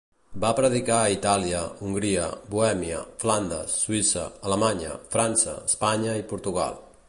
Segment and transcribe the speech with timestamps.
[0.43, 2.23] Va predicar a Itàlia, Hongria,
[2.55, 6.85] Bohèmia, Flandes, Suïssa, Alemanya, França, Espanya i Portugal.